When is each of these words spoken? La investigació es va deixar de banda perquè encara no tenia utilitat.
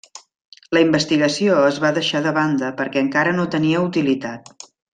La 0.77 0.81
investigació 0.85 1.57
es 1.67 1.77
va 1.85 1.91
deixar 1.99 2.21
de 2.29 2.33
banda 2.39 2.73
perquè 2.81 3.05
encara 3.05 3.37
no 3.39 3.47
tenia 3.57 3.85
utilitat. 3.93 4.51